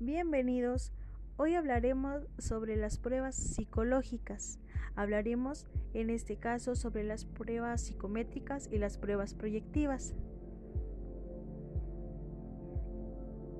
[0.00, 0.92] Bienvenidos.
[1.36, 4.58] Hoy hablaremos sobre las pruebas psicológicas.
[4.94, 10.14] Hablaremos en este caso sobre las pruebas psicométricas y las pruebas proyectivas.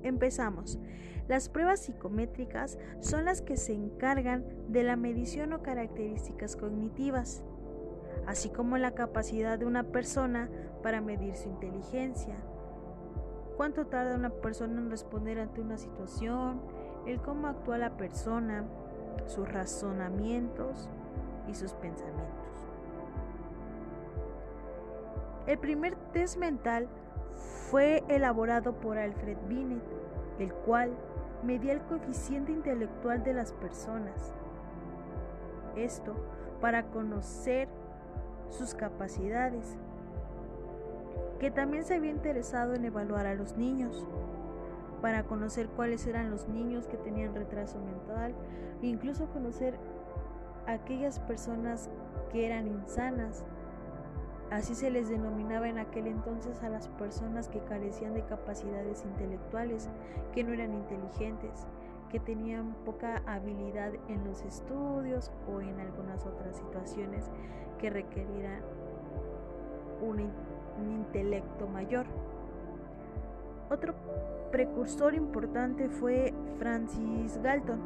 [0.03, 0.79] Empezamos.
[1.27, 7.43] Las pruebas psicométricas son las que se encargan de la medición o características cognitivas,
[8.25, 10.49] así como la capacidad de una persona
[10.81, 12.37] para medir su inteligencia,
[13.59, 16.61] cuánto tarda una persona en responder ante una situación,
[17.05, 18.63] el cómo actúa la persona,
[19.25, 20.89] sus razonamientos
[21.45, 22.69] y sus pensamientos.
[25.45, 26.87] El primer test mental
[27.69, 29.83] fue elaborado por Alfred Binet,
[30.39, 30.91] el cual
[31.43, 34.33] medía el coeficiente intelectual de las personas.
[35.75, 36.15] Esto
[36.61, 37.67] para conocer
[38.47, 39.77] sus capacidades
[41.39, 44.05] que también se había interesado en evaluar a los niños,
[45.01, 48.35] para conocer cuáles eran los niños que tenían retraso mental,
[48.81, 49.77] e incluso conocer
[50.67, 51.89] aquellas personas
[52.31, 53.45] que eran insanas.
[54.51, 59.89] Así se les denominaba en aquel entonces a las personas que carecían de capacidades intelectuales,
[60.33, 61.67] que no eran inteligentes,
[62.09, 67.29] que tenían poca habilidad en los estudios o en algunas otras situaciones
[67.77, 68.61] que requerieran
[70.01, 70.23] una
[70.79, 72.05] un intelecto mayor.
[73.69, 73.93] Otro
[74.51, 77.79] precursor importante fue Francis Galton,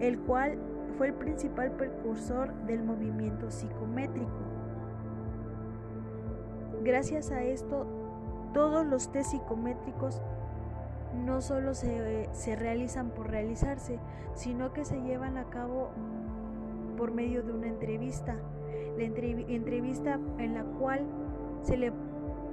[0.00, 0.58] el cual
[0.96, 4.30] fue el principal precursor del movimiento psicométrico.
[6.82, 7.86] Gracias a esto,
[8.54, 10.22] todos los test psicométricos
[11.24, 13.98] no solo se, se, realizan por realizarse,
[14.34, 15.90] sino que se llevan a cabo
[16.96, 18.36] por medio de una entrevista.
[18.96, 21.06] La entrevista en la cual
[21.62, 21.92] se le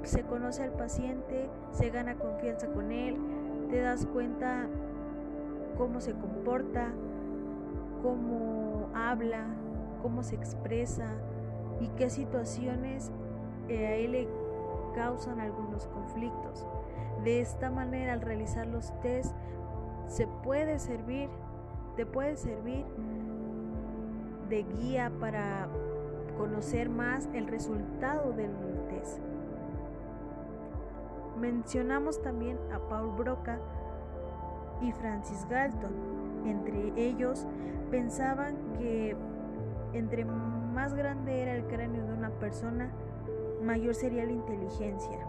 [0.03, 3.17] se conoce al paciente, se gana confianza con él,
[3.69, 4.67] te das cuenta
[5.77, 6.93] cómo se comporta,
[8.02, 9.45] cómo habla,
[10.02, 11.08] cómo se expresa
[11.81, 13.11] y qué situaciones
[13.67, 14.27] eh, a él le
[14.95, 16.65] causan algunos conflictos.
[17.23, 19.36] De esta manera, al realizar los test,
[20.08, 21.30] se puede servir,
[21.95, 22.86] te puede servir
[24.49, 25.67] de guía para
[26.37, 28.52] conocer más el resultado del
[28.89, 29.20] test.
[31.39, 33.59] Mencionamos también a Paul Broca
[34.81, 35.92] y Francis Galton.
[36.45, 37.45] Entre ellos
[37.92, 39.15] pensaban que
[39.93, 42.92] entre más grande era el cráneo de una persona,
[43.64, 45.19] mayor sería la inteligencia.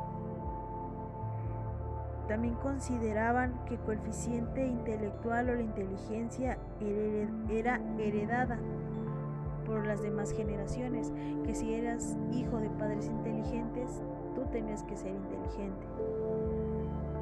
[2.29, 6.59] También consideraban que el coeficiente intelectual o la inteligencia
[7.49, 8.59] era heredada
[9.69, 11.13] por las demás generaciones,
[11.45, 14.03] que si eras hijo de padres inteligentes,
[14.35, 15.87] tú tenías que ser inteligente.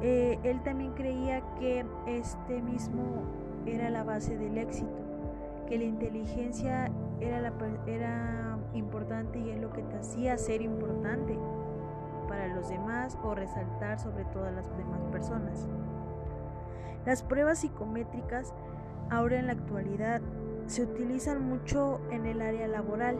[0.01, 3.23] Eh, él también creía que este mismo
[3.65, 4.97] era la base del éxito,
[5.67, 7.53] que la inteligencia era, la,
[7.85, 11.37] era importante y es lo que te hacía ser importante
[12.29, 15.67] para los demás o resaltar sobre todas las demás personas.
[17.05, 18.53] Las pruebas psicométricas
[19.09, 20.21] ahora en la actualidad
[20.67, 23.17] se utilizan mucho en el área laboral.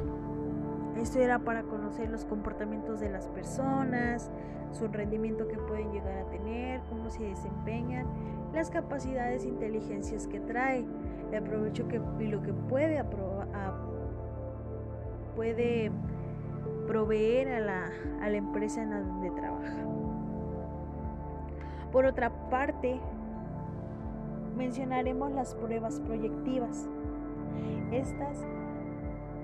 [0.98, 4.30] Esto era para conocer los comportamientos de las personas,
[4.72, 8.06] su rendimiento que pueden llegar a tener, cómo se desempeñan,
[8.54, 10.86] las capacidades e inteligencias que trae,
[11.32, 13.04] el aprovecho que, y lo que puede,
[15.36, 15.92] puede
[16.88, 17.92] proveer a la,
[18.22, 19.86] a la empresa en la donde trabaja.
[21.92, 23.00] Por otra parte,
[24.58, 26.90] mencionaremos las pruebas proyectivas.
[27.92, 28.46] Estas,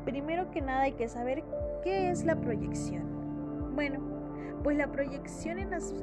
[0.06, 1.44] primero que nada hay que saber
[1.84, 3.74] qué es la proyección.
[3.75, 4.00] Bueno,
[4.63, 5.94] pues la proyección es,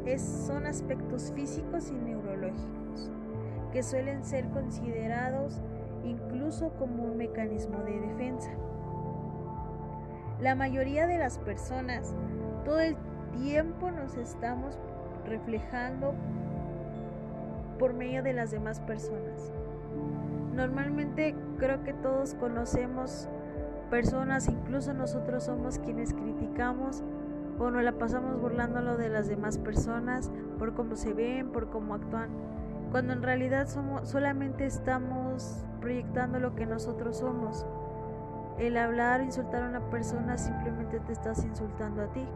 [0.46, 3.10] son aspectos físicos y neurológicos
[3.72, 5.60] que suelen ser considerados
[6.04, 8.50] incluso como un mecanismo de defensa.
[10.40, 12.14] La mayoría de las personas
[12.64, 12.96] todo el
[13.32, 14.78] tiempo nos estamos
[15.26, 16.14] reflejando
[17.78, 19.52] por medio de las demás personas.
[20.54, 23.28] Normalmente creo que todos conocemos
[23.90, 27.02] personas, incluso nosotros somos quienes criticamos
[27.58, 31.94] o nos la pasamos burlándolo de las demás personas por cómo se ven, por cómo
[31.94, 32.30] actúan,
[32.90, 37.66] cuando en realidad somos, solamente estamos proyectando lo que nosotros somos.
[38.58, 42.26] El hablar o insultar a una persona simplemente te estás insultando a ti.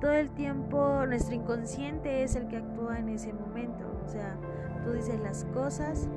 [0.00, 3.84] Todo el tiempo nuestro inconsciente es el que actúa en ese momento.
[4.04, 4.36] O sea,
[4.84, 6.08] tú dices las cosas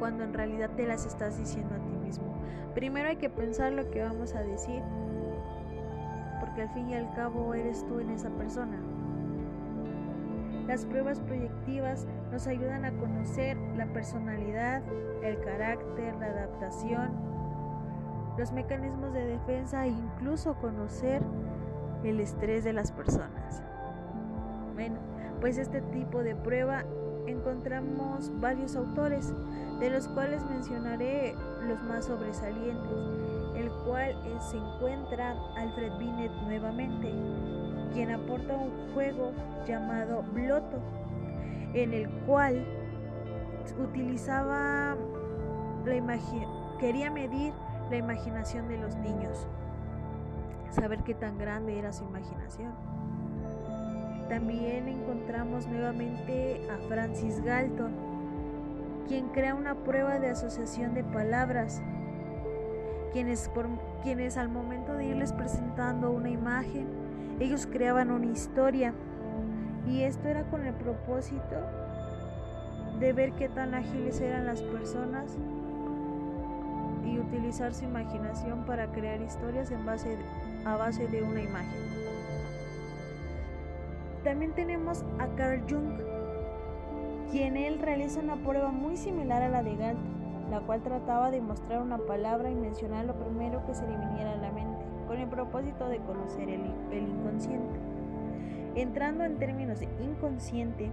[0.00, 2.34] cuando en realidad te las estás diciendo a ti mismo.
[2.74, 4.82] Primero hay que pensar lo que vamos a decir,
[6.40, 8.78] porque al fin y al cabo eres tú en esa persona.
[10.66, 14.82] Las pruebas proyectivas nos ayudan a conocer la personalidad,
[15.22, 17.10] el carácter, la adaptación,
[18.38, 21.22] los mecanismos de defensa e incluso conocer
[22.04, 23.62] el estrés de las personas.
[24.74, 24.96] Bueno,
[25.40, 26.84] pues este tipo de prueba
[27.30, 29.32] encontramos varios autores,
[29.78, 31.34] de los cuales mencionaré
[31.66, 32.98] los más sobresalientes,
[33.54, 34.14] el cual
[34.50, 37.12] se encuentra Alfred Binet nuevamente,
[37.92, 39.32] quien aporta un juego
[39.66, 40.80] llamado Bloto,
[41.74, 42.66] en el cual
[43.78, 44.96] utilizaba
[45.84, 46.46] la imagen,
[46.78, 47.52] quería medir
[47.90, 49.46] la imaginación de los niños,
[50.70, 52.72] saber qué tan grande era su imaginación.
[54.30, 57.90] También encontramos nuevamente a Francis Galton,
[59.08, 61.82] quien crea una prueba de asociación de palabras,
[63.12, 63.50] quienes,
[64.04, 66.86] quienes al momento de irles presentando una imagen,
[67.40, 68.94] ellos creaban una historia
[69.88, 71.56] y esto era con el propósito
[73.00, 75.36] de ver qué tan ágiles eran las personas
[77.04, 79.72] y utilizar su imaginación para crear historias
[80.64, 82.19] a base de una imagen.
[84.24, 85.98] También tenemos a Carl Jung,
[87.30, 91.40] quien él realiza una prueba muy similar a la de Galton, la cual trataba de
[91.40, 95.16] mostrar una palabra y mencionar lo primero que se le viniera a la mente, con
[95.16, 97.78] el propósito de conocer el, el inconsciente.
[98.74, 100.90] Entrando en términos de inconsciente,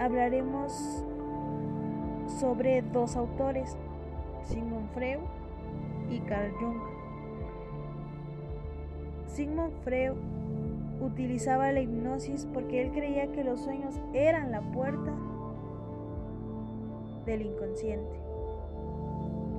[0.00, 1.04] hablaremos
[2.40, 3.76] sobre dos autores,
[4.44, 5.18] Sigmund Freud
[6.08, 6.78] y Carl Jung.
[9.28, 10.14] Sigmund Freud
[11.00, 15.12] utilizaba la hipnosis porque él creía que los sueños eran la puerta
[17.24, 18.18] del inconsciente.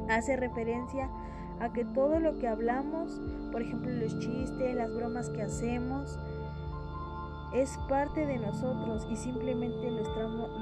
[0.10, 1.10] Hace referencia
[1.60, 3.22] a que todo lo que hablamos,
[3.52, 6.20] por ejemplo los chistes, las bromas que hacemos,
[7.54, 10.02] es parte de nosotros y simplemente lo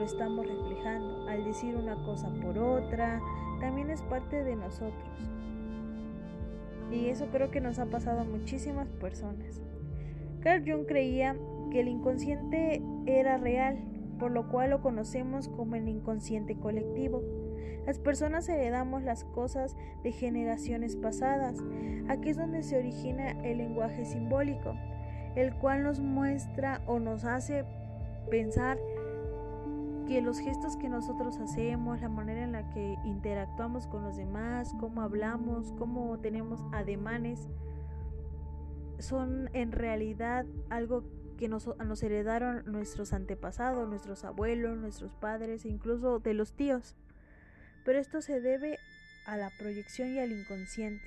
[0.04, 1.28] estamos, reflejando.
[1.28, 3.22] Al decir una cosa por otra,
[3.60, 5.37] también es parte de nosotros.
[6.92, 9.62] Y eso creo que nos ha pasado a muchísimas personas.
[10.42, 11.36] Carl Jung creía
[11.72, 13.78] que el inconsciente era real,
[14.20, 17.22] por lo cual lo conocemos como el inconsciente colectivo.
[17.86, 21.58] Las personas heredamos las cosas de generaciones pasadas.
[22.08, 24.74] Aquí es donde se origina el lenguaje simbólico
[25.38, 27.64] el cual nos muestra o nos hace
[28.30, 28.80] pensar
[30.08, 34.74] que los gestos que nosotros hacemos, la manera en la que interactuamos con los demás,
[34.80, 37.48] cómo hablamos, cómo tenemos ademanes,
[39.00, 41.04] son en realidad algo
[41.38, 46.96] que nos, nos heredaron nuestros antepasados, nuestros abuelos, nuestros padres e incluso de los tíos.
[47.84, 48.78] Pero esto se debe
[49.26, 51.06] a la proyección y al inconsciente.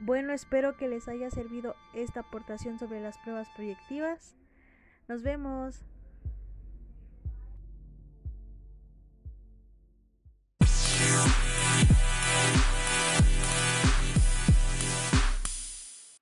[0.00, 4.34] Bueno, espero que les haya servido esta aportación sobre las pruebas proyectivas.
[5.08, 5.84] Nos vemos.